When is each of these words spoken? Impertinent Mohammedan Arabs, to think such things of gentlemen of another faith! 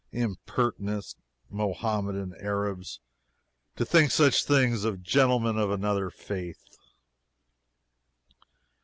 Impertinent 0.11 1.13
Mohammedan 1.51 2.33
Arabs, 2.41 2.99
to 3.75 3.85
think 3.85 4.09
such 4.09 4.43
things 4.43 4.83
of 4.83 5.03
gentlemen 5.03 5.59
of 5.59 5.69
another 5.69 6.09
faith! 6.09 6.75